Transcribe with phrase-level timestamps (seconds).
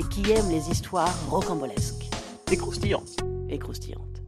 [0.00, 2.08] et qui aiment les histoires rocambolesques
[2.50, 3.02] Et croustillant.
[3.50, 4.22] et croustillantes.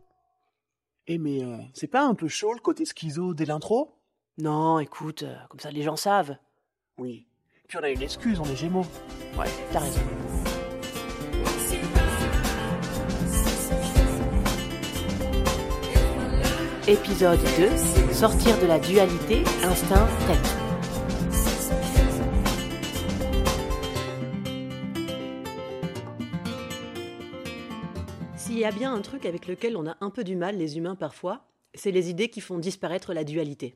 [1.06, 3.96] Eh mais euh, c'est pas un peu chaud le côté schizo dès l'intro?
[4.38, 6.36] Non, écoute, euh, comme ça les gens savent.
[6.98, 7.26] Oui.
[7.68, 8.84] Puis on a une excuse, on est gémeaux.
[9.38, 10.00] Ouais, t'as raison.
[16.86, 20.61] Épisode 2 Sortir de la dualité instinct-tête.
[28.62, 30.94] Y a bien un truc avec lequel on a un peu du mal, les humains
[30.94, 33.74] parfois, c'est les idées qui font disparaître la dualité.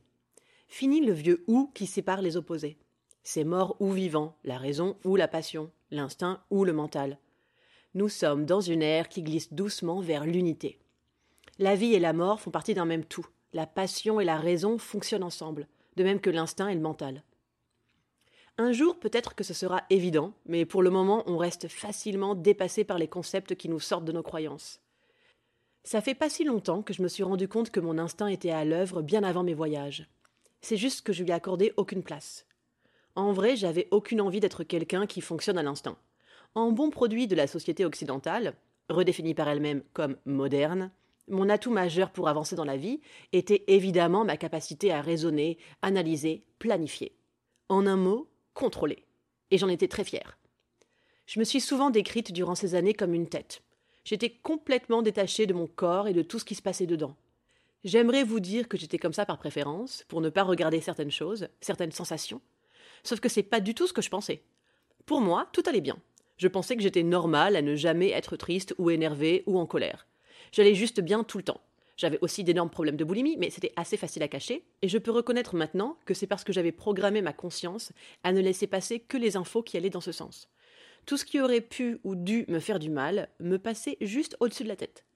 [0.68, 2.78] Fini le vieux ou qui sépare les opposés.
[3.24, 7.18] C'est mort ou vivant, la raison ou la passion, l'instinct ou le mental.
[7.94, 10.78] Nous sommes dans une ère qui glisse doucement vers l'unité.
[11.58, 13.26] La vie et la mort font partie d'un même tout.
[13.54, 17.24] La passion et la raison fonctionnent ensemble, de même que l'instinct et le mental.
[18.58, 22.84] Un jour, peut-être que ce sera évident, mais pour le moment, on reste facilement dépassé
[22.84, 24.80] par les concepts qui nous sortent de nos croyances.
[25.84, 28.50] Ça fait pas si longtemps que je me suis rendu compte que mon instinct était
[28.50, 30.08] à l'œuvre bien avant mes voyages.
[30.62, 32.46] C'est juste que je lui accordais aucune place.
[33.14, 35.98] En vrai, j'avais aucune envie d'être quelqu'un qui fonctionne à l'instinct.
[36.54, 38.54] En bon produit de la société occidentale,
[38.88, 40.90] redéfinie par elle-même comme moderne,
[41.28, 43.00] mon atout majeur pour avancer dans la vie
[43.32, 47.16] était évidemment ma capacité à raisonner, analyser, planifier.
[47.68, 49.04] En un mot, contrôler.
[49.52, 50.38] Et j'en étais très fière.
[51.26, 53.62] Je me suis souvent décrite durant ces années comme une tête.
[54.04, 57.14] J'étais complètement détachée de mon corps et de tout ce qui se passait dedans.
[57.84, 61.48] J'aimerais vous dire que j'étais comme ça par préférence, pour ne pas regarder certaines choses,
[61.60, 62.40] certaines sensations.
[63.04, 64.42] Sauf que c'est pas du tout ce que je pensais.
[65.04, 65.98] Pour moi, tout allait bien.
[66.38, 70.06] Je pensais que j'étais normale à ne jamais être triste ou énervée ou en colère.
[70.50, 71.60] J'allais juste bien tout le temps.
[71.96, 75.10] J'avais aussi d'énormes problèmes de boulimie, mais c'était assez facile à cacher, et je peux
[75.10, 77.92] reconnaître maintenant que c'est parce que j'avais programmé ma conscience
[78.22, 80.50] à ne laisser passer que les infos qui allaient dans ce sens.
[81.06, 84.64] Tout ce qui aurait pu ou dû me faire du mal me passait juste au-dessus
[84.64, 85.06] de la tête.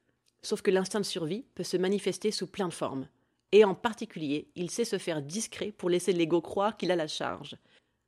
[0.42, 3.08] Sauf que l'instinct de survie peut se manifester sous plein de formes.
[3.52, 7.08] Et en particulier, il sait se faire discret pour laisser l'ego croire qu'il a la
[7.08, 7.56] charge.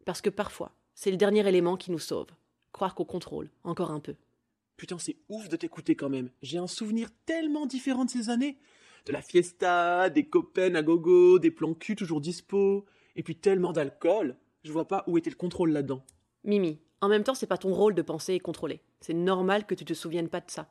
[0.05, 2.29] Parce que parfois, c'est le dernier élément qui nous sauve.
[2.71, 4.15] Croire qu'on contrôle, encore un peu.
[4.83, 6.29] Putain, c'est ouf de t'écouter quand même.
[6.43, 8.59] J'ai un souvenir tellement différent de ces années.
[9.07, 12.85] De la fiesta, des copains à gogo, des plans cul toujours dispo,
[13.15, 14.37] et puis tellement d'alcool.
[14.65, 16.05] Je vois pas où était le contrôle là-dedans.
[16.43, 18.81] Mimi, en même temps, c'est pas ton rôle de penser et contrôler.
[18.99, 20.69] C'est normal que tu te souviennes pas de ça.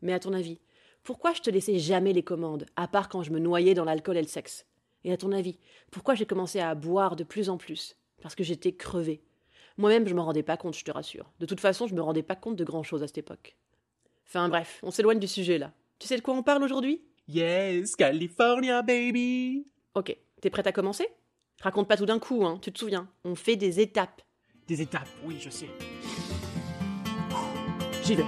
[0.00, 0.58] Mais à ton avis,
[1.04, 4.16] pourquoi je te laissais jamais les commandes, à part quand je me noyais dans l'alcool
[4.16, 4.66] et le sexe?
[5.04, 5.60] Et à ton avis,
[5.92, 7.96] pourquoi j'ai commencé à boire de plus en plus?
[8.22, 9.22] Parce que j'étais crevée.
[9.78, 11.30] Moi-même, je m'en rendais pas compte, je te rassure.
[11.40, 13.56] De toute façon, je me rendais pas compte de grand chose à cette époque.
[14.26, 15.72] Enfin bref, on s'éloigne du sujet là.
[15.98, 17.02] Tu sais de quoi on parle aujourd'hui?
[17.28, 21.06] Yes, California, baby Ok, t'es prête à commencer?
[21.60, 23.08] Raconte pas tout d'un coup, hein, tu te souviens.
[23.24, 24.22] On fait des étapes.
[24.66, 25.68] Des étapes, oui, je sais.
[28.02, 28.24] J'y vais.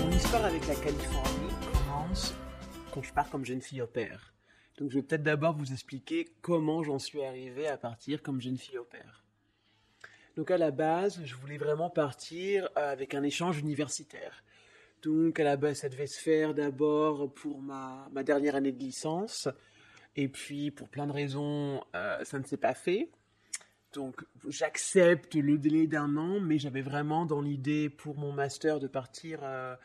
[0.00, 1.25] Mon histoire avec la Californie
[2.96, 4.32] quand je pars comme jeune fille au père.
[4.78, 8.56] Donc je vais peut-être d'abord vous expliquer comment j'en suis arrivé à partir comme jeune
[8.56, 9.22] fille au père.
[10.34, 14.42] Donc à la base, je voulais vraiment partir euh, avec un échange universitaire.
[15.02, 18.78] Donc à la base, ça devait se faire d'abord pour ma, ma dernière année de
[18.78, 19.46] licence.
[20.16, 23.10] Et puis pour plein de raisons, euh, ça ne s'est pas fait.
[23.92, 28.86] Donc j'accepte le délai d'un an, mais j'avais vraiment dans l'idée pour mon master de
[28.86, 29.76] partir euh,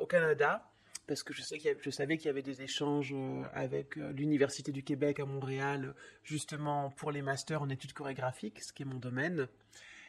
[0.00, 0.71] au Canada
[1.06, 5.20] parce que je, savais qu'il y avait des échanges euh, avec euh, l'Université du Québec
[5.20, 9.48] à Montréal, justement pour les masters en études chorégraphiques, ce qui est mon domaine.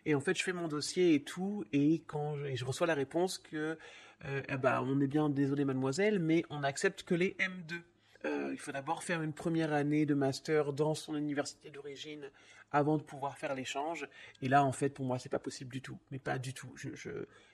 [0.06, 3.38] Et en fait, je fais mon dossier et tout, et quand je, reçois la réponse
[3.38, 3.78] que,
[4.26, 7.82] euh, eh ben, on est bien désolé mademoiselle, mais on n'accepte que les M2.
[8.26, 12.30] Euh, il faut d'abord faire une première année de master dans son université d'origine
[12.72, 14.08] avant de pouvoir faire l'échange.
[14.42, 16.00] Et là, en fait, pour moi, c'est pas possible du tout.
[16.10, 16.74] Mais pas du tout.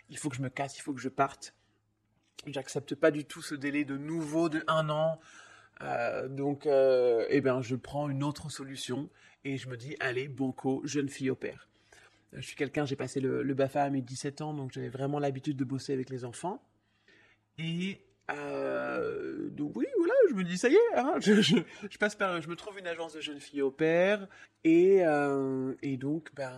[0.09, 1.53] Il faut que je me casse, il faut que je parte.
[2.47, 5.19] J'accepte pas du tout ce délai de nouveau de un an.
[5.81, 9.09] Euh, donc, euh, eh ben, je prends une autre solution
[9.43, 11.67] et je me dis, allez, banco, jeune fille au père.
[12.33, 15.57] Je suis quelqu'un, j'ai passé le, BAFA à mes 17 ans, donc j'avais vraiment l'habitude
[15.57, 16.61] de bosser avec les enfants.
[17.57, 22.47] Et Euh, donc oui, voilà, je me dis ça y est, hein, je, passe je
[22.47, 24.27] me trouve une agence de jeunes filles au père
[24.63, 26.53] et euh, et donc ben,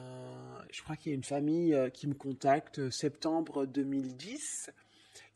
[0.70, 4.70] je crois qu'il y a une famille qui me contacte septembre 2010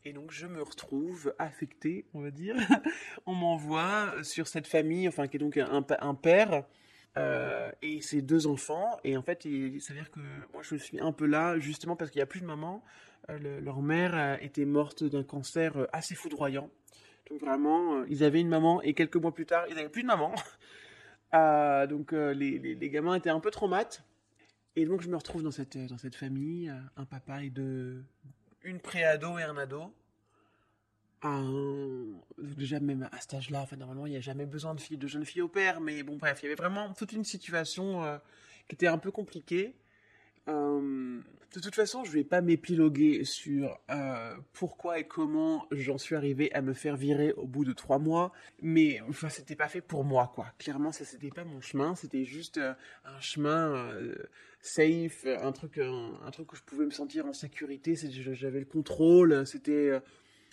[0.06, 2.54] et donc je me retrouve affecté, on va dire.
[3.26, 6.62] on m'envoie sur cette famille, enfin qui est donc un, père.
[7.18, 9.00] Euh, et ses deux enfants.
[9.02, 10.20] Et en fait, il, s'avère que
[10.52, 12.84] moi, je suis un peu là, justement parce qu'il n'y a plus de maman.
[13.30, 16.70] Euh, le, leur mère était morte d'un cancer euh, assez foudroyant.
[17.28, 20.08] Donc vraiment, ils avaient une maman et quelques mois plus tard, ils n'avaient plus de
[20.08, 20.32] maman.
[21.34, 24.04] Euh, donc les, les, gamins étaient un peu traumates.
[24.76, 28.04] Et donc je me retrouve dans cette, dans cette famille, un papa et deux,
[28.66, 29.94] une pré-ado et un ado.
[31.22, 32.04] Un...
[32.38, 35.06] Déjà, même à cet âge-là, enfin, normalement, il n'y a jamais besoin de, filles, de
[35.06, 38.18] jeunes filles au père, mais bon, bref, il y avait vraiment toute une situation euh,
[38.68, 39.74] qui était un peu compliquée.
[40.48, 41.20] Euh,
[41.54, 46.52] de toute façon, je vais pas m'épiloguer sur euh, pourquoi et comment j'en suis arrivé
[46.52, 50.04] à me faire virer au bout de trois mois, mais enfin, c'était pas fait pour
[50.04, 50.46] moi, quoi.
[50.58, 53.90] Clairement, ça c'était pas mon chemin, c'était juste euh, un chemin
[54.60, 59.46] safe, un truc, un, truc où je pouvais me sentir en sécurité, j'avais le contrôle,
[59.46, 60.00] c'était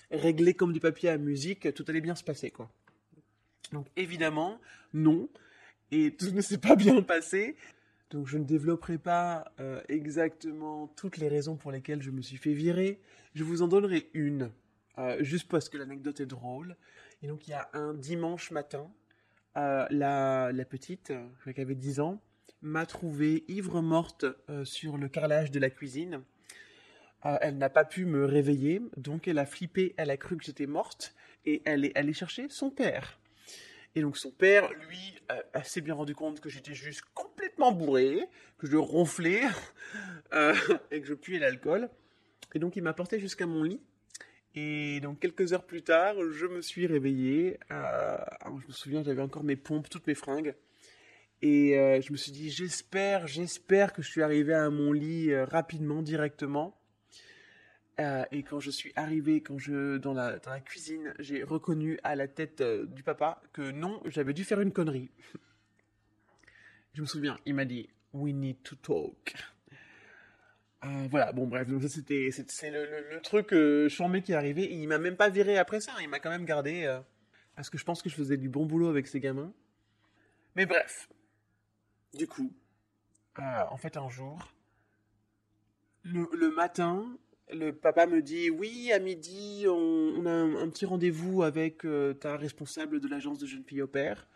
[0.09, 2.71] réglé comme du papier à musique, tout allait bien se passer, quoi.
[3.73, 4.59] Donc évidemment,
[4.93, 5.27] non,
[5.91, 7.55] et tout ne s'est pas bien passé.
[8.13, 12.37] Donc je ne développerai pas euh, exactement toutes les raisons pour lesquelles je me suis
[12.37, 12.99] fait virer.
[13.33, 14.51] Je vous en donnerai une,
[14.97, 16.77] euh, juste parce que l'anecdote est drôle.
[17.21, 18.89] Et donc il y a un dimanche matin,
[19.57, 21.11] euh, la, petite,
[21.53, 22.21] qui avait 10 ans,
[22.63, 26.23] m'a trouvé ivre morte euh, sur le carrelage de la cuisine.
[27.25, 30.43] Euh, elle n'a pas pu me réveiller, donc elle a flippé, elle a cru que
[30.43, 31.13] j'étais morte,
[31.45, 33.19] et elle est allée chercher son père.
[33.95, 37.03] Et donc son père, lui, euh, s'est bien rendu compte que j'étais juste
[37.57, 38.19] bourré,
[38.57, 39.41] que je ronflais
[40.33, 40.55] euh,
[40.91, 41.89] et que je puais l'alcool.
[42.53, 43.81] Et donc il m'a porté jusqu'à mon lit.
[44.55, 47.59] Et donc quelques heures plus tard, je me suis réveillé.
[47.71, 48.17] Euh,
[48.61, 50.55] je me souviens, j'avais encore mes pompes, toutes mes fringues.
[51.41, 55.35] Et euh, je me suis dit, j'espère, j'espère que je suis arrivé à mon lit
[55.35, 56.79] rapidement, directement.
[58.31, 62.63] Et quand je suis arrivé, quand je dans la cuisine, j'ai reconnu à la tête
[62.63, 65.11] du papa que non, j'avais dû faire une connerie.
[66.93, 69.35] je me souviens, il m'a dit "We need to talk".
[70.85, 73.87] Euh, voilà, bon bref, c'était c'est le, le, truc euh,
[74.23, 74.63] qui est arrivé.
[74.63, 76.99] Et il m'a même pas viré après ça, il m'a quand même gardé euh,
[77.55, 79.53] parce que je pense que je faisais du bon boulot avec ces gamins.
[80.55, 81.09] Mais bref,
[82.13, 82.51] du coup,
[83.39, 84.53] euh, en fait un jour,
[86.03, 87.17] le, matin,
[87.53, 91.87] le papa me dit oui à midi on, a un, un petit rendez-vous avec
[92.19, 94.27] ta responsable de l'agence de jeunes filles au père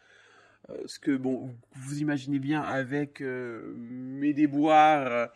[0.86, 5.30] ce que bon vous imaginez bien avec euh, mes déboires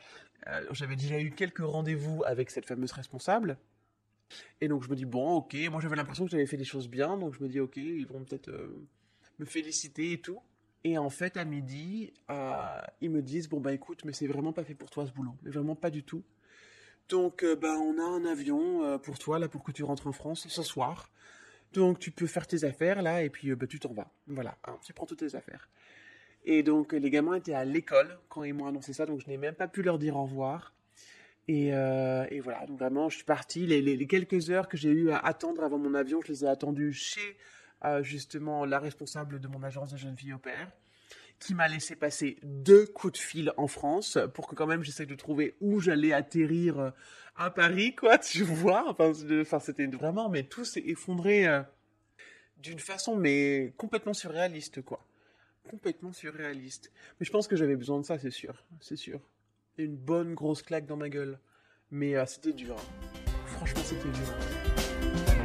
[0.47, 3.57] euh, j'avais déjà eu quelques rendez-vous avec cette fameuse responsable.
[4.59, 6.87] Et donc je me dis bon ok moi j'avais l'impression que j'avais fait des choses
[6.87, 8.87] bien donc je me dis ok ils vont peut-être euh,
[9.39, 10.39] me féliciter et tout.
[10.83, 12.53] Et en fait à midi euh,
[13.01, 15.35] ils me disent bon bah écoute mais c'est vraiment pas fait pour toi ce boulot.
[15.43, 16.23] Mais vraiment pas du tout.
[17.11, 20.07] Donc, euh, ben, on a un avion euh, pour toi, là, pour que tu rentres
[20.07, 21.11] en France ce soir.
[21.73, 24.11] Donc, tu peux faire tes affaires, là, et puis euh, ben, tu t'en vas.
[24.27, 25.69] Voilà, hein, tu prends toutes tes affaires.
[26.43, 29.37] Et donc, les gamins étaient à l'école quand ils m'ont annoncé ça, donc je n'ai
[29.37, 30.73] même pas pu leur dire au revoir.
[31.47, 33.65] Et, euh, voilà, donc vraiment, je suis parti.
[33.67, 36.93] Les, quelques heures que j'ai eu à attendre avant mon avion, je les ai attendues
[36.93, 37.37] chez,
[38.01, 40.71] justement, la responsable de mon agence de jeunes filles au père
[41.39, 45.07] qui m'a laissé passer deux coups de fil en France pour que quand même j'essaie
[45.07, 46.93] de trouver où j'allais atterrir
[47.35, 48.95] à Paris, quoi, tu vois.
[48.99, 51.61] Enfin, c'était vraiment, mais tout s'est effondré euh,
[52.57, 55.05] d'une façon, mais complètement surréaliste, quoi.
[55.69, 56.91] Complètement surréaliste.
[57.19, 59.19] Mais je pense que j'avais besoin de ça, c'est sûr, c'est sûr.
[59.77, 61.39] Une bonne grosse claque dans ma gueule.
[61.91, 62.75] Mais euh, c'était dur.
[62.77, 63.21] Hein.
[63.45, 65.40] Franchement, c'était dur.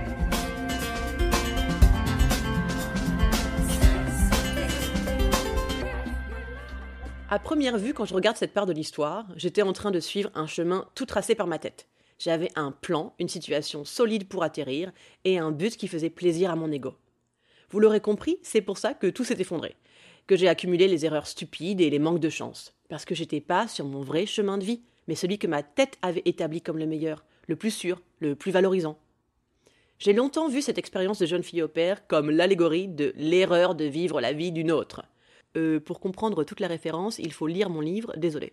[7.28, 10.30] À première vue, quand je regarde cette part de l'histoire, j'étais en train de suivre
[10.36, 11.88] un chemin tout tracé par ma tête.
[12.20, 14.92] J'avais un plan, une situation solide pour atterrir
[15.24, 16.94] et un but qui faisait plaisir à mon ego.
[17.70, 19.74] Vous l'aurez compris, c'est pour ça que tout s'est effondré,
[20.28, 23.66] que j'ai accumulé les erreurs stupides et les manques de chance, parce que j'étais pas
[23.66, 26.86] sur mon vrai chemin de vie, mais celui que ma tête avait établi comme le
[26.86, 29.00] meilleur, le plus sûr, le plus valorisant.
[29.98, 33.84] J'ai longtemps vu cette expérience de jeune fille au père comme l'allégorie de l'erreur de
[33.84, 35.02] vivre la vie d'une autre.
[35.56, 38.52] Euh, pour comprendre toute la référence, il faut lire mon livre, désolé.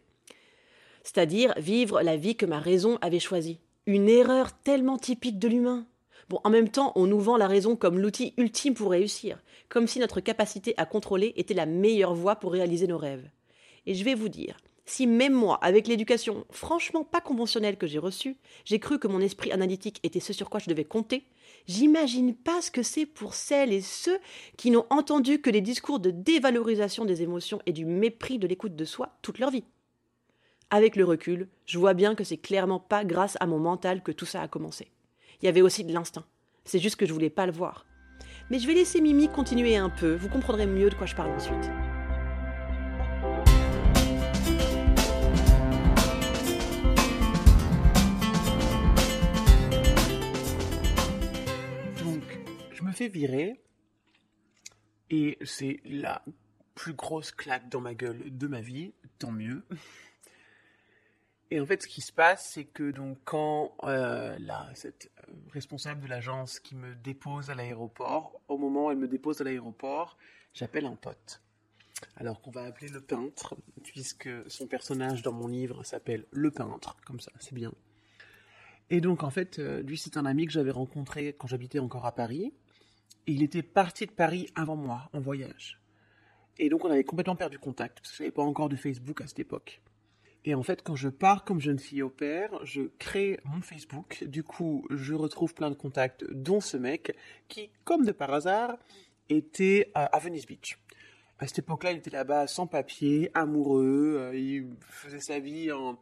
[1.04, 3.60] C'est-à-dire vivre la vie que ma raison avait choisie.
[3.86, 5.86] Une erreur tellement typique de l'humain.
[6.30, 9.88] Bon, en même temps, on nous vend la raison comme l'outil ultime pour réussir, comme
[9.88, 13.30] si notre capacité à contrôler était la meilleure voie pour réaliser nos rêves.
[13.86, 18.00] Et je vais vous dire, Si même moi, avec l'éducation franchement pas conventionnelle que j'ai
[18.00, 21.24] reçue, j'ai cru que mon esprit analytique était ce sur quoi je devais compter,
[21.68, 24.20] j'imagine pas ce que c'est pour celles et ceux
[24.58, 28.76] qui n'ont entendu que des discours de dévalorisation des émotions et du mépris de l'écoute
[28.76, 29.66] de soi toute leur vie.
[30.70, 34.12] Avec le recul, je vois bien que c'est clairement pas grâce à mon mental que
[34.12, 34.92] tout ça a commencé.
[35.42, 36.26] Il y avait aussi de l'instinct.
[36.66, 37.86] C'est juste que je voulais pas le voir.
[38.50, 41.32] Mais je vais laisser Mimi continuer un peu, vous comprendrez mieux de quoi je parle
[41.32, 41.70] ensuite.
[52.94, 53.62] Fait virer
[55.10, 56.24] et c'est la
[56.76, 59.64] plus grosse claque dans ma gueule de ma vie, tant mieux.
[61.52, 64.36] Et en fait, ce qui se passe, c'est que donc quand euh,
[64.74, 69.08] cette euh, responsable de l'agence qui me dépose à l'aéroport, au moment où elle me
[69.08, 70.18] dépose à l'aéroport,
[70.56, 71.44] j'appelle un pote.
[72.16, 76.98] Alors qu'on va appeler le peintre, puisque son personnage dans mon livre s'appelle le peintre,
[77.06, 77.72] comme ça, c'est bien.
[78.90, 82.08] Et donc en fait, euh, lui c'est un ami que j'avais rencontré quand j'habitais encore
[82.08, 82.52] à Paris,
[83.28, 85.80] il était parti de Paris avant moi, en voyage.
[86.58, 89.22] Et donc on avait complètement perdu contact, parce que je n'avais pas encore de Facebook
[89.22, 89.82] à cette époque.
[90.46, 94.26] Et en fait, quand je pars comme jeune fille au père, je crée mon Facebook.
[94.26, 97.16] Du coup, je retrouve plein de contacts, dont ce mec,
[97.48, 98.78] qui, comme de par hasard,
[99.30, 100.78] était à Venice Beach.
[101.40, 106.00] À cette époque-là, il était là-bas sans papier, amoureux, euh, il faisait sa vie en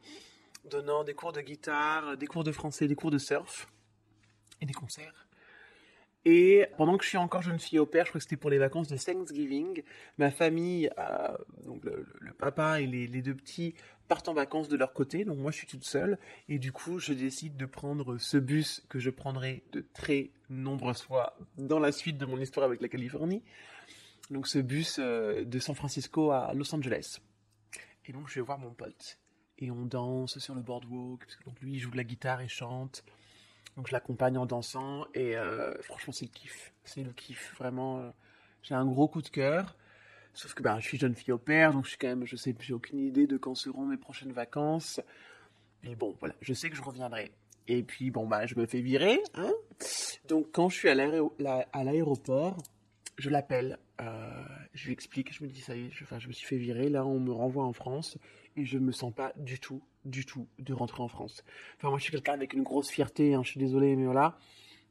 [0.70, 3.68] donnant des cours de guitare, des cours de français, des cours de surf
[4.60, 5.28] et des concerts.
[6.24, 8.52] Et pendant que je suis encore jeune fille au père, je crois que c'était pour
[8.52, 9.82] les vacances de Thanksgiving,
[10.20, 11.36] ma famille, euh,
[11.66, 12.06] donc le,
[12.38, 13.74] papa et les, deux petits
[14.08, 17.00] partent en vacances de leur côté, donc moi je suis toute seule, et du coup
[17.00, 21.92] je décide de prendre ce bus que je prendrai de très nombreuses fois dans la
[21.92, 23.42] suite de mon histoire avec la Californie,
[24.30, 27.20] donc ce bus euh, de San Francisco à Los Angeles.
[28.06, 29.18] Et donc je vais voir mon pote,
[29.58, 33.04] et on danse sur le boardwalk, donc lui il joue de la guitare et chante,
[33.82, 36.72] donc je l'accompagne en dansant et euh, franchement c'est le kiff.
[36.84, 37.98] C'est le kiff, vraiment.
[37.98, 38.12] Euh,
[38.62, 39.76] j'ai un gros coup de cœur.
[40.36, 42.36] Sauf que bah, je suis jeune fille au père, donc je suis quand même, je
[42.36, 45.02] sais, j'ai aucune idée de quand seront mes prochaines vacances.
[45.82, 47.32] Mais bon, voilà, je sais que je reviendrai.
[47.68, 49.20] Et puis bon bah je me fais virer.
[49.34, 49.52] Hein
[50.28, 52.58] donc quand je suis à l'aéroport,
[53.18, 54.44] je l'appelle, euh,
[54.76, 56.58] je lui explique, je me dis ça y est, je, enfin, je me suis fait
[56.58, 58.20] virer, là on me renvoie en France
[58.56, 61.44] et je me sens pas du tout, du tout de rentrer en France.
[61.78, 64.38] Enfin, moi, je suis quelqu'un avec une grosse fierté, hein, je suis désolé, mais voilà,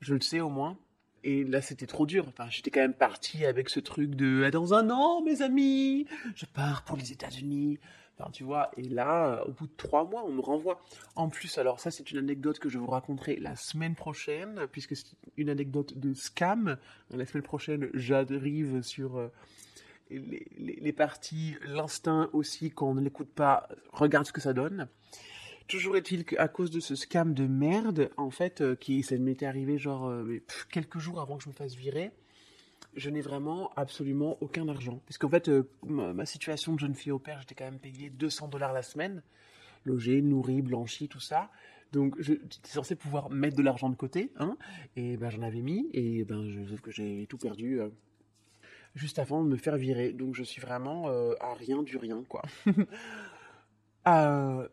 [0.01, 0.79] je le sais au moins.
[1.23, 2.27] Et là, c'était trop dur.
[2.29, 6.07] Enfin, j'étais quand même parti avec ce truc de ah, dans un an, mes amis,
[6.35, 7.79] je pars pour les États-Unis.
[8.19, 8.71] Enfin, tu vois.
[8.77, 10.83] Et là, au bout de trois mois, on me renvoie.
[11.17, 14.97] En plus, alors ça, c'est une anecdote que je vous raconterai la semaine prochaine, puisque
[14.97, 16.79] c'est une anecdote de scam.
[17.11, 19.31] La semaine prochaine, j'arrive sur
[20.11, 24.89] les, parties, l'instinct aussi, quand on ne l'écoute pas, regarde ce que ça donne.
[25.69, 29.47] Toujours est-il qu'à cause de ce scam de merde, en fait, euh, qui ça m'était
[29.47, 32.11] arrivé genre euh, quelques jours avant que je me fasse virer,
[32.97, 35.01] je n'ai vraiment absolument aucun argent.
[35.05, 38.49] Puisqu'en fait, euh, ma, situation de jeune fille au père, j'étais quand même payé 200
[38.49, 39.23] dollars la semaine,
[39.85, 41.51] logé, nourri, blanchi, tout ça.
[41.93, 44.57] Donc j'étais censé pouvoir mettre de l'argent de côté, hein,
[44.95, 47.81] et ben j'en avais mis, et ben je, sauf que j'ai tout perdu
[49.01, 50.13] juste avant de me faire virer.
[50.13, 52.43] Donc je suis vraiment euh, à rien du rien, quoi.
[54.09, 54.67] Euh,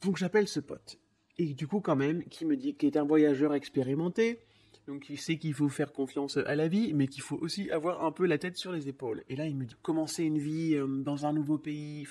[0.00, 0.98] donc j'appelle ce pote.
[1.36, 4.40] Et du coup, quand même, qui me dit qu'il est un voyageur expérimenté,
[4.86, 8.02] donc il sait qu'il faut faire confiance à la vie, mais qu'il faut aussi avoir
[8.02, 9.22] un peu la tête sur les épaules.
[9.28, 12.08] Et là, il me dit commencer une vie euh, dans un nouveau pays,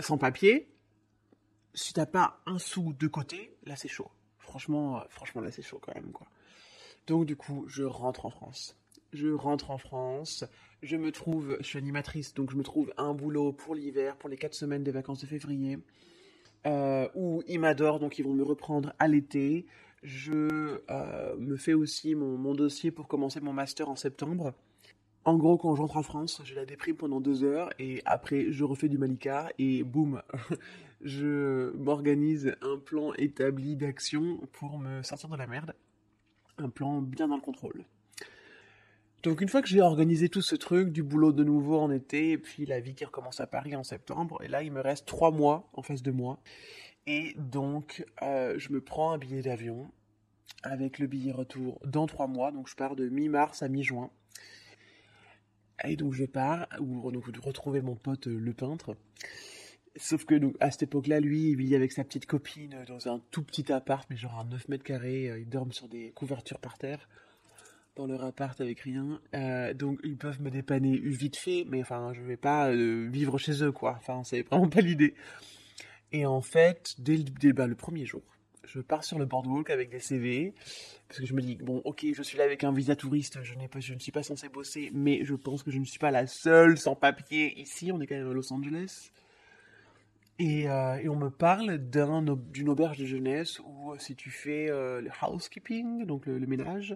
[0.00, 0.68] sans papier,
[1.72, 4.10] si t'as pas un sou de côté, là c'est chaud.
[4.38, 6.26] Franchement, franchement là c'est chaud quand même quoi.
[7.06, 8.76] Donc du coup, je rentre en France
[9.12, 10.44] je rentre en France,
[10.82, 14.28] je me trouve, je suis animatrice, donc je me trouve un boulot pour l'hiver, pour
[14.28, 15.78] les quatre semaines des vacances de février,
[16.66, 19.66] euh, où ils m'adorent, donc ils vont me reprendre à l'été.
[20.02, 24.52] Je euh, me fais aussi mon, dossier pour commencer mon master en septembre.
[25.24, 28.52] En gros, quand je rentre en France, je la déprime pendant deux heures et après,
[28.52, 30.22] je refais du Malika et boum,
[31.00, 35.74] je m'organise un plan établi d'action pour me sortir de la merde.
[36.58, 37.84] Un plan bien dans le contrôle.
[39.26, 42.30] Donc une fois que j'ai organisé tout ce truc, du boulot de nouveau en été,
[42.30, 45.04] et puis la vie qui recommence à Paris en septembre, et là il me reste
[45.04, 46.38] trois mois en face de moi.
[47.08, 49.90] Et donc euh, je me prends un billet d'avion
[50.62, 54.12] avec le billet retour dans trois mois, donc je pars de mi-mars à mi-juin.
[55.82, 58.96] Et donc je pars, ou donc retrouver mon pote euh, le peintre.
[59.96, 63.42] Sauf que à cette époque-là, lui, il vit avec sa petite copine dans un tout
[63.42, 66.78] petit appart, mais genre à 9 mètres carrés, euh, ils dorment sur des couvertures par
[66.78, 67.08] terre.
[67.96, 69.20] Dans leur appart avec rien.
[69.34, 73.38] Euh, donc ils peuvent me dépanner vite fait, mais enfin je vais pas euh, vivre
[73.38, 73.94] chez eux quoi.
[73.98, 75.14] Enfin c'est vraiment pas l'idée.
[76.12, 78.22] Et en fait, dès, le, bah, premier jour,
[78.64, 80.54] je pars sur le boardwalk avec des CV
[81.08, 83.54] parce que je me dis bon ok je suis là avec un visa touriste, je
[83.54, 85.98] n'ai pas, je ne suis pas censé bosser, mais je pense que je ne suis
[85.98, 87.90] pas la seule sans papier ici.
[87.92, 89.10] On est quand même à Los Angeles.
[90.38, 96.04] Et, euh, on me parle d'une auberge de jeunesse où si tu fais le housekeeping,
[96.04, 96.94] donc le, ménage,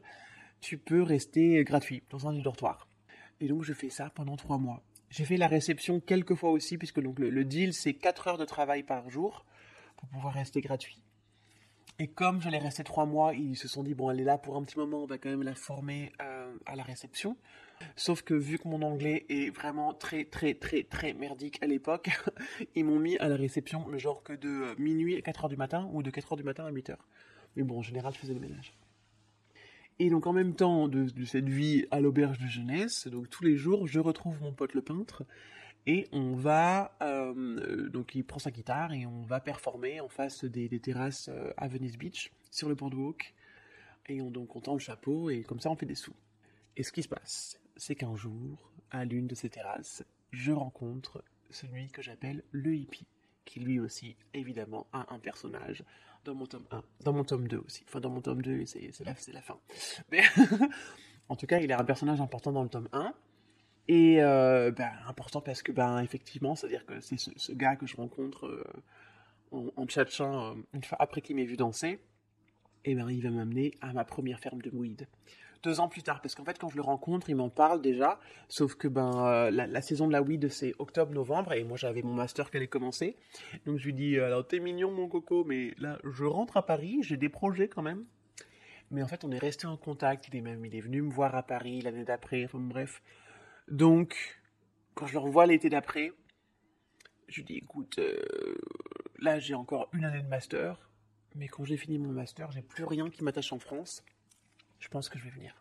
[0.61, 2.89] tu peux rester gratuit dans un dortoir.
[3.41, 4.83] Et donc je fais ça pendant trois mois.
[5.09, 8.45] J'ai fait la réception quelques fois aussi, puisque donc le, deal c'est quatre heures de
[8.45, 9.45] travail par jour
[9.97, 11.03] pour pouvoir rester gratuit.
[11.99, 14.57] Et comme j'allais rester trois mois, ils se sont dit bon elle est là pour
[14.57, 17.37] un petit moment, on va quand même la former euh, à la réception.
[17.97, 22.11] Sauf que vu que mon anglais est vraiment très très très très merdique à l'époque,
[22.75, 25.91] ils m'ont mis à la réception genre que de minuit à 4 heures du matin
[25.93, 27.09] ou de 4 heures du matin à 8 heures.
[27.57, 28.75] Mais bon en général je faisais le ménage.
[30.03, 33.59] Et donc en même temps de, cette vie à l'auberge de jeunesse, donc tous les
[33.59, 35.27] jours, je retrouve mon pote le peintre
[35.87, 40.47] et on va, euh, donc il prend sa guitare et on va performer en face
[40.47, 43.35] des, terrasses euh, à Venice Beach sur le boardwalk.
[44.09, 46.17] Et on, donc on tend le chapeau et comme ça on fait des sous.
[46.79, 51.23] Et ce qui se passe, c'est qu'un jour, à l'une de ces terrasses, je rencontre
[51.51, 53.07] celui que j'appelle le hippie,
[53.51, 55.83] qui lui aussi, évidemment, a un personnage
[56.25, 57.83] dans mon tome 1, dans mon tome 2 aussi.
[57.89, 59.59] Enfin, dans mon tome 2, c'est la, la fin.
[60.13, 60.23] Mais
[61.29, 63.13] en tout cas, il est un personnage important dans le tome 1.
[63.89, 67.97] Et euh, ben, important parce que, ben, effectivement, c'est-à-dire que c'est ce, gars que je
[67.97, 68.65] rencontre euh,
[69.51, 71.99] en, en tchatchant euh, une fois après qu'il m'ait vu danser,
[72.85, 75.09] et ben, il va m'amener à ma première ferme de weed
[75.63, 76.21] deux ans plus tard.
[76.21, 78.19] Parce qu'en fait, quand je le rencontre, il m'en parle déjà.
[78.49, 81.53] Sauf que ben, euh, la, saison de la weed, c'est octobre-novembre.
[81.53, 83.17] Et moi, j'avais mon master qui allait commencer.
[83.67, 86.99] Donc, je lui dis Alors, t'es mignon, mon coco, mais là, je rentre à Paris.
[87.03, 88.05] J'ai des projets quand même.
[88.91, 90.29] Mais en fait, on est resté en contact.
[90.29, 92.45] Il est même il est venu me voir à Paris l'année d'après.
[92.45, 93.03] Enfin, bref.
[93.69, 94.41] Donc,
[94.95, 96.13] quand je le revois l'été d'après,
[97.29, 98.21] je lui dis Écoute, euh,
[99.19, 100.79] là, j'ai encore une année de master.
[101.37, 104.05] Mais quand j'ai fini mon master, j'ai plus rien qui m'attache en France
[104.81, 105.55] je pense que je vais venir.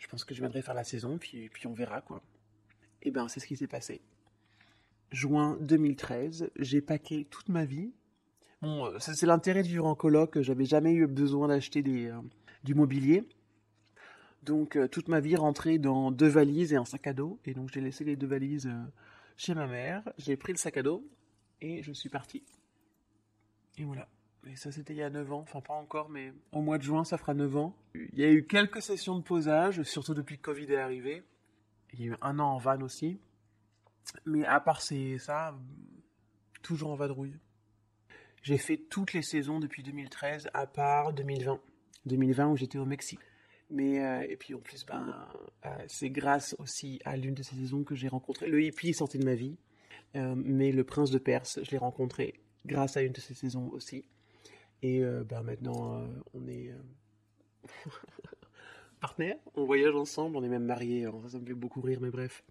[0.00, 2.22] Je pense que je viendrai faire la saison, puis, on verra quoi.
[3.02, 4.00] Et eh ben c'est ce qui s'est passé.
[5.12, 7.92] Juin 2013, j'ai paqué toute ma vie.
[8.62, 12.20] Bon, euh, c'est l'intérêt de vivre en coloc, j'avais jamais eu besoin d'acheter euh,
[12.64, 13.24] du mobilier.
[14.42, 17.38] Donc euh, toute ma vie rentrée dans deux valises et un sac à dos.
[17.44, 18.70] Et donc j'ai laissé les deux valises
[19.36, 21.06] chez ma mère, j'ai pris le sac à dos
[21.60, 22.42] et je suis parti.
[23.78, 24.08] Et voilà.
[24.46, 25.40] Et ça, c'était il y a 9 ans.
[25.40, 27.76] Enfin, pas encore, mais au mois de juin, ça fera 9 ans.
[27.94, 31.22] Il y a eu quelques sessions de posage, surtout depuis que Covid est arrivé.
[31.92, 33.18] Il y a eu un an en van aussi.
[34.24, 35.54] Mais à part ça,
[36.62, 37.36] toujours en vadrouille.
[38.42, 41.60] J'ai fait toutes les saisons depuis 2013, à part 2020.
[42.06, 43.20] 2020 où j'étais au Mexique.
[43.68, 45.14] Mais euh, et puis en plus, ben,
[45.64, 48.48] euh, c'est grâce aussi à l'une de ces saisons que j'ai rencontré.
[48.48, 49.56] Le hippie sorti de ma vie,
[50.16, 53.68] euh, mais le prince de Perse, je l'ai rencontré grâce à une de ces saisons
[53.68, 54.04] aussi.
[54.82, 57.90] Et euh, bah, maintenant, euh, on est euh,
[59.00, 61.06] partenaires, on voyage ensemble, on est même mariés.
[61.28, 62.42] ça me fait beaucoup rire, mais bref.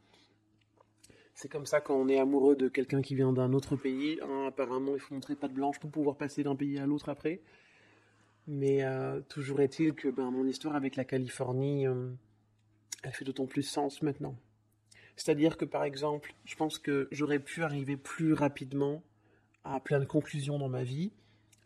[1.34, 4.20] C'est comme ça quand on est amoureux de quelqu'un qui vient d'un autre pays.
[4.22, 7.08] Hein, apparemment, il faut montrer pas de blanche pour pouvoir passer d'un pays à l'autre
[7.08, 7.40] après.
[8.46, 8.84] Mais
[9.30, 11.86] toujours est-il que ben, mon histoire avec la Californie,
[13.04, 14.36] elle fait d'autant plus sens maintenant.
[15.16, 19.02] C'est-à-dire que par exemple, je pense que j'aurais pu arriver plus rapidement
[19.64, 21.14] à plein de conclusions dans ma vie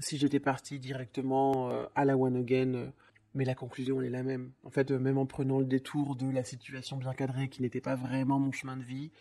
[0.04, 2.88] si j'étais parti directement euh, à la One Again, euh,
[3.34, 4.52] mais la conclusion elle est la même.
[4.64, 7.82] En fait, euh, même en prenant le détour de la situation bien cadrée qui n'était
[7.82, 9.12] pas vraiment mon chemin de vie,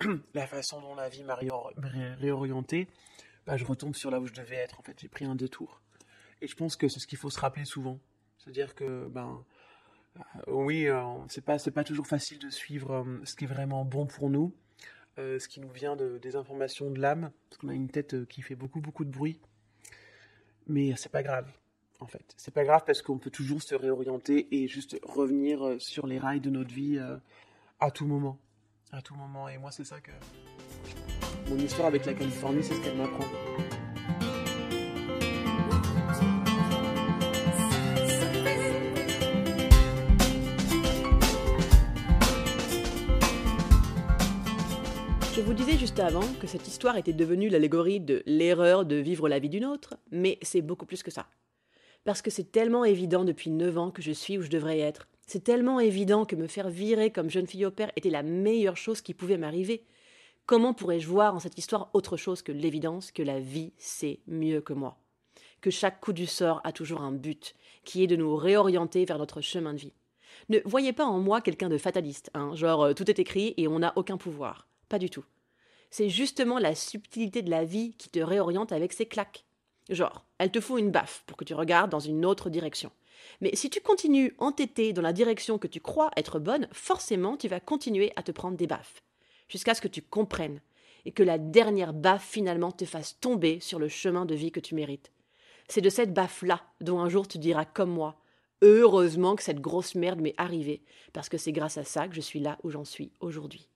[0.34, 2.88] la façon dont la vie m'a réorienté,
[3.46, 4.80] bah, je retombe sur là où je devais être.
[4.80, 5.80] En fait, j'ai pris un détour.
[6.40, 7.98] Et je pense que c'est ce qu'il faut se rappeler souvent.
[8.38, 9.44] C'est-à-dire que, ben,
[10.48, 10.86] oui,
[11.28, 14.54] c'est pas, pas toujours facile de suivre ce qui est vraiment bon pour nous,
[15.16, 18.42] ce qui nous vient de, des informations de l'âme, parce qu'on a une tête qui
[18.42, 19.40] fait beaucoup, beaucoup de bruit.
[20.66, 21.46] Mais c'est pas grave,
[22.00, 22.34] en fait.
[22.36, 26.18] C'est pas grave parce qu'on peut toujours se réorienter et juste revenir euh, sur les
[26.18, 27.16] rails de notre vie euh,
[27.80, 28.38] à tout moment.
[28.92, 29.48] À tout moment.
[29.48, 30.12] Et moi, c'est ça que.
[31.48, 33.24] Mon histoire avec la Californie, c'est ce qu'elle m'apprend.
[46.00, 49.94] Avant que cette histoire était devenue l'allégorie de l'erreur de vivre la vie d'une autre,
[50.10, 51.26] mais c'est beaucoup plus que ça.
[52.04, 55.08] Parce que c'est tellement évident depuis 9 ans que je suis où je devrais être.
[55.26, 58.76] C'est tellement évident que me faire virer comme jeune fille au père était la meilleure
[58.76, 59.86] chose qui pouvait m'arriver.
[60.46, 64.60] Comment pourrais-je voir en cette histoire autre chose que l'évidence que la vie c'est mieux
[64.60, 64.98] que moi?
[65.60, 67.54] Que chaque coup du sort a toujours un but,
[67.84, 69.94] qui est de nous réorienter vers notre chemin de vie
[70.48, 73.68] Ne voyez pas en moi quelqu'un de fataliste, hein, genre euh, tout est écrit et
[73.68, 74.66] on n'a aucun pouvoir.
[74.88, 75.24] Pas du tout.
[75.96, 79.44] C'est justement la subtilité de la vie qui te réoriente avec ses claques.
[79.88, 82.90] Genre, elle te fout une baffe pour que tu regardes dans une autre direction.
[83.40, 87.46] Mais si tu continues entêté dans la direction que tu crois être bonne, forcément tu
[87.46, 89.04] vas continuer à te prendre des baffes.
[89.48, 90.60] Jusqu'à ce que tu comprennes
[91.04, 94.58] et que la dernière baffe finalement te fasse tomber sur le chemin de vie que
[94.58, 95.12] tu mérites.
[95.68, 98.16] C'est de cette baffe-là dont un jour tu diras comme moi
[98.62, 102.20] Heureusement que cette grosse merde m'est arrivée, parce que c'est grâce à ça que je
[102.20, 103.68] suis là où j'en suis aujourd'hui.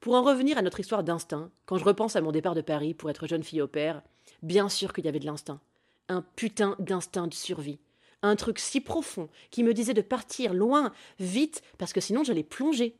[0.00, 2.94] Pour en revenir à notre histoire d'instinct, quand je repense à mon départ de Paris
[2.94, 4.02] pour être jeune fille au père,
[4.42, 5.60] bien sûr qu'il y avait de l'instinct.
[6.08, 7.80] Un putain d'instinct de survie.
[8.22, 12.42] Un truc si profond qui me disait de partir loin, vite, parce que sinon j'allais
[12.42, 12.96] plonger.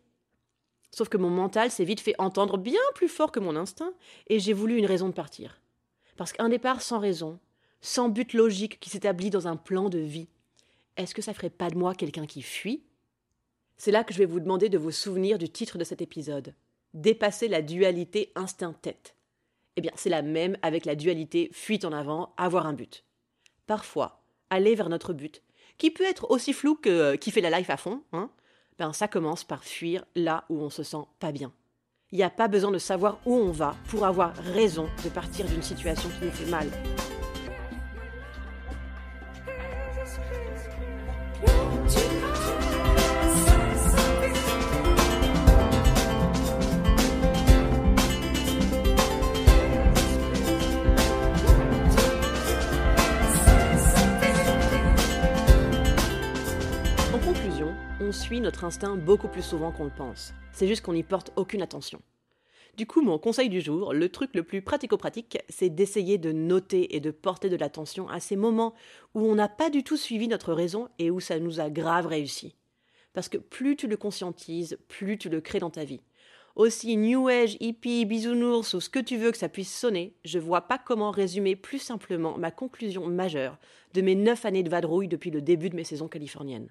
[0.90, 3.92] Sauf que mon mental s'est vite fait entendre bien plus fort que mon instinct,
[4.28, 5.60] et j'ai voulu une raison de partir.
[6.16, 7.38] Parce qu'un départ sans raison,
[7.80, 10.28] sans but logique qui s'établit dans un plan de vie,
[10.96, 12.82] est-ce que ça ferait pas de moi quelqu'un qui fuit?
[13.76, 16.54] C'est là que je vais vous demander de vous souvenir du titre de cet épisode.
[16.96, 19.14] Dépasser la dualité instinct-tête.
[19.76, 23.04] Eh bien, c'est la même avec la dualité fuite en avant, avoir un but.
[23.66, 25.42] Parfois, aller vers notre but,
[25.76, 28.30] qui peut être aussi flou que euh, qui fait la life à fond, hein,
[28.78, 31.52] ben ça commence par fuir là où on se sent pas bien.
[32.12, 35.44] Il n'y a pas besoin de savoir où on va pour avoir raison de partir
[35.44, 36.70] d'une situation qui nous fait mal.
[58.46, 60.32] Notre instinct beaucoup plus souvent qu'on le pense.
[60.52, 62.00] C'est juste qu'on n'y porte aucune attention.
[62.76, 66.94] Du coup, mon conseil du jour, le truc le plus pratico-pratique, c'est d'essayer de noter
[66.94, 68.74] et de porter de l'attention à ces moments
[69.14, 72.06] où on n'a pas du tout suivi notre raison et où ça nous a grave
[72.06, 72.54] réussi.
[73.14, 76.02] Parce que plus tu le conscientises, plus tu le crées dans ta vie.
[76.54, 80.38] Aussi New Age, hippie, bisounours ou ce que tu veux que ça puisse sonner, je
[80.38, 83.58] vois pas comment résumer plus simplement ma conclusion majeure
[83.94, 86.68] de mes neuf années de vadrouille depuis le début de mes saisons californiennes.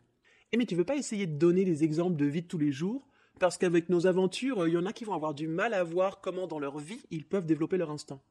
[0.56, 2.72] Eh mais tu veux pas essayer de donner des exemples de vie de tous les
[2.72, 3.06] jours?
[3.42, 6.22] Parce qu'avec nos aventures, il y en a qui vont avoir du mal à voir
[6.22, 8.22] comment dans leur vie ils peuvent développer leur instinct.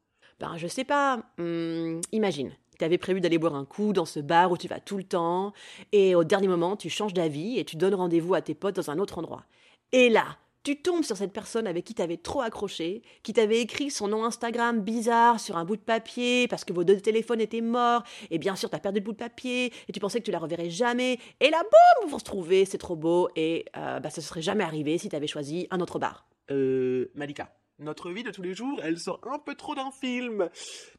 [0.40, 4.20] Ben je sais pas, hum, imagine, tu avais prévu d'aller boire un coup dans ce
[4.20, 5.52] bar où tu vas tout le temps,
[5.92, 8.90] et au dernier moment tu changes d'avis et tu donnes rendez-vous à tes potes dans
[8.90, 9.44] un autre endroit.
[9.92, 13.90] Et là, tu tombes sur cette personne avec qui t'avais trop accroché, qui t'avait écrit
[13.90, 17.60] son nom Instagram bizarre sur un bout de papier parce que vos deux téléphones étaient
[17.60, 20.30] morts, et bien sûr t'as perdu le bout de papier, et tu pensais que tu
[20.30, 24.10] la reverrais jamais, et là, boum, vous se retrouver, c'est trop beau, et euh, bah,
[24.10, 26.26] ça ne serait jamais arrivé si t'avais choisi un autre bar.
[26.50, 30.48] Euh, Malika, notre vie de tous les jours, elle sort un peu trop d'un film.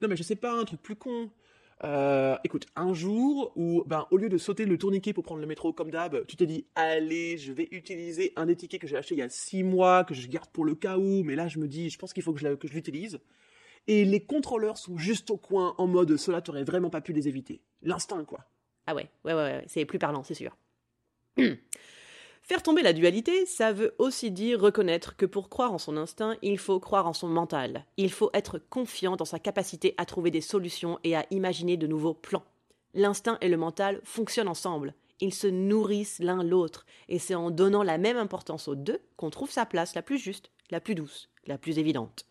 [0.02, 1.32] Non mais je sais pas, un truc plus con.
[1.84, 5.48] Euh, écoute, un jour où, ben, au lieu de sauter le tourniquet pour prendre le
[5.48, 8.96] métro comme d'hab, tu t'es dit, allez, je vais utiliser un des tickets que j'ai
[8.96, 11.48] acheté il y a six mois, que je garde pour le cas où, mais là
[11.48, 13.20] je me dis, je pense qu'il faut que je, l'utilise.
[13.88, 17.28] Et les contrôleurs sont juste au coin en mode, cela t'aurait vraiment pas pu les
[17.28, 17.62] éviter.
[17.82, 18.46] L'instinct, quoi.
[18.88, 20.58] Ah ouais, ouais, ouais, ouais c'est plus parlant, c'est sûr.
[22.48, 26.36] Faire tomber la dualité, ça veut aussi dire reconnaître que pour croire en son instinct,
[26.44, 27.86] il faut croire en son mental.
[27.98, 31.88] Il faut être confiant dans sa capacité à trouver des solutions et à imaginer de
[31.88, 32.44] nouveaux plans.
[32.94, 34.94] L'instinct et le mental fonctionnent ensemble.
[35.22, 39.32] Ils se nourrissent l'un l'autre, et c'est en donnant la même importance aux deux qu'on
[39.32, 42.28] trouve sa place la plus juste, la plus douce, la plus évidente.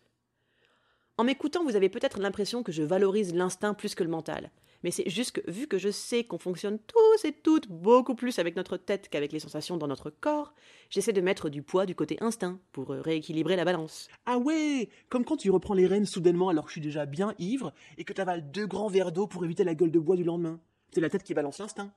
[1.17, 4.49] En m'écoutant, vous avez peut-être l'impression que je valorise l'instinct plus que le mental.
[4.85, 8.37] Mais c'est juste que vu que je sais qu'on fonctionne tous et toutes beaucoup plus
[8.37, 10.53] avec notre tête qu'avec les sensations dans notre corps,
[10.91, 14.09] j'essaie de mettre du poids du côté instinct pour euh, rééquilibrer la balance.
[14.27, 17.33] Ah ouais Comme quand tu reprends les rênes soudainement alors que je suis déjà bien
[17.39, 20.23] ivre et que t'avales deux grands verres d'eau pour éviter la gueule de bois du
[20.23, 20.59] lendemain.
[20.91, 21.91] C'est la tête qui balance l'instinct.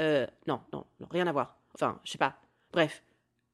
[0.00, 1.60] Euh, non, non, non, rien à voir.
[1.76, 2.40] Enfin, je sais pas.
[2.72, 3.04] Bref.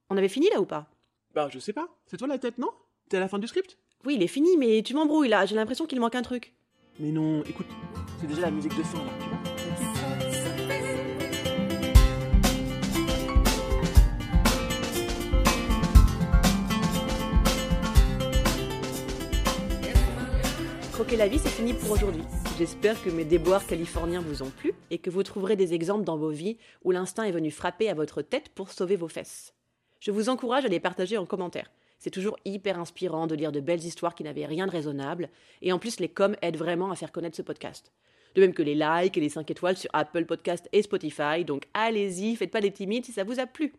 [0.09, 0.89] On avait fini là ou pas?
[1.35, 1.89] Bah, je sais pas.
[2.07, 2.71] C'est toi la tête, non?
[3.07, 3.77] T'es à la fin du script?
[4.03, 5.45] Oui, il est fini, mais tu m'embrouilles là.
[5.45, 6.55] J'ai l'impression qu'il manque un truc.
[6.99, 7.67] Mais non, écoute,
[8.19, 9.11] c'est déjà la musique de fin là.
[20.91, 22.23] Croquer la vie, c'est fini pour aujourd'hui.
[22.57, 26.17] J'espère que mes déboires californiens vous ont plu et que vous trouverez des exemples dans
[26.17, 29.53] vos vies où l'instinct est venu frapper à votre tête pour sauver vos fesses.
[30.01, 31.71] Je vous encourage à les partager en commentaire.
[31.99, 35.29] C'est toujours hyper inspirant de lire de belles histoires qui n'avaient rien de raisonnable,
[35.61, 37.93] et en plus les coms aident vraiment à faire connaître ce podcast.
[38.35, 41.67] De même que les likes et les 5 étoiles sur Apple Podcast et Spotify, donc
[41.73, 43.73] allez-y, faites pas les timides si ça vous a plu.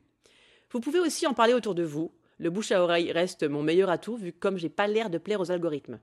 [0.71, 2.13] Vous pouvez aussi en parler autour de vous.
[2.39, 5.41] Le bouche à oreille reste mon meilleur atout vu comme j'ai pas l'air de plaire
[5.41, 6.01] aux algorithmes.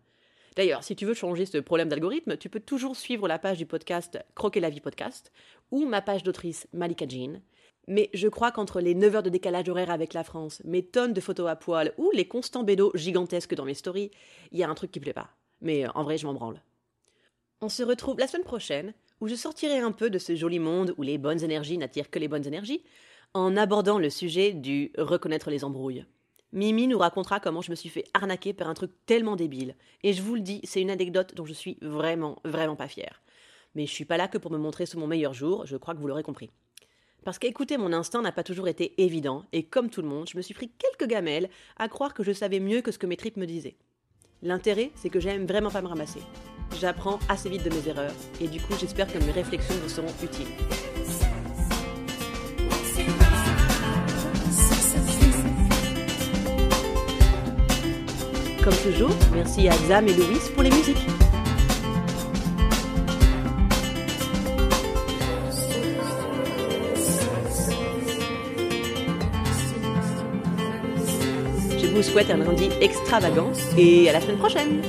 [0.55, 3.65] D'ailleurs, si tu veux changer ce problème d'algorithme, tu peux toujours suivre la page du
[3.65, 5.31] podcast Croquer la vie podcast
[5.71, 7.41] ou ma page d'autrice Malika Jean
[7.87, 11.13] Mais je crois qu'entre les 9 heures de décalage horaire avec la France, mes tonnes
[11.13, 14.11] de photos à poil ou les constants bédos gigantesques dans mes stories,
[14.51, 15.29] il y a un truc qui plaît pas.
[15.61, 16.59] Mais en vrai, je m'en branle.
[17.59, 20.93] On se retrouve la semaine prochaine, où je sortirai un peu de ce joli monde
[20.97, 22.83] où les bonnes énergies n'attirent que les bonnes énergies,
[23.33, 26.05] en abordant le sujet du reconnaître les embrouilles.
[26.53, 29.75] Mimi nous racontera comment je me suis fait arnaquer par un truc tellement débile.
[30.03, 33.23] Et je vous le dis, c'est une anecdote dont je suis vraiment, vraiment pas fière.
[33.73, 35.95] Mais je suis pas là que pour me montrer sous mon meilleur jour, je crois
[35.95, 36.51] que vous l'aurez compris.
[37.25, 40.37] Parce qu'écouter mon instinct n'a pas toujours été évident, et comme tout le monde, je
[40.37, 43.17] me suis pris quelques gamelles à croire que je savais mieux que ce que mes
[43.17, 43.77] tripes me disaient.
[44.43, 46.21] L'intérêt, c'est que j'aime vraiment pas me ramasser.
[46.79, 50.13] J'apprends assez vite de mes erreurs, et du coup j'espère que mes réflexions vous seront
[50.23, 50.45] utiles.
[58.63, 61.07] Comme toujours, merci à Xam et Louis pour les musiques.
[71.79, 74.81] Je vous souhaite un lundi extravagant et à la semaine prochaine